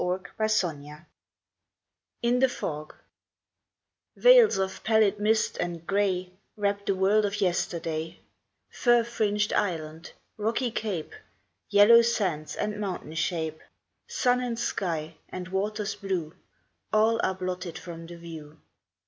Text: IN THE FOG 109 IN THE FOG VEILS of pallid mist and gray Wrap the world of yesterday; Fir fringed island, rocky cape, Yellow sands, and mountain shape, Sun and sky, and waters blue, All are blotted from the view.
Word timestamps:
IN 0.01 0.07
THE 0.07 0.15
FOG 0.17 0.39
109 0.41 1.05
IN 2.23 2.39
THE 2.39 2.49
FOG 2.49 2.95
VEILS 4.15 4.57
of 4.57 4.83
pallid 4.83 5.19
mist 5.19 5.57
and 5.59 5.85
gray 5.85 6.31
Wrap 6.57 6.87
the 6.87 6.95
world 6.95 7.23
of 7.23 7.39
yesterday; 7.39 8.17
Fir 8.71 9.03
fringed 9.03 9.53
island, 9.53 10.13
rocky 10.37 10.71
cape, 10.71 11.13
Yellow 11.69 12.01
sands, 12.01 12.55
and 12.55 12.79
mountain 12.81 13.13
shape, 13.13 13.59
Sun 14.07 14.39
and 14.39 14.57
sky, 14.57 15.17
and 15.29 15.49
waters 15.49 15.93
blue, 15.93 16.33
All 16.91 17.19
are 17.23 17.35
blotted 17.35 17.77
from 17.77 18.07
the 18.07 18.17
view. 18.17 18.57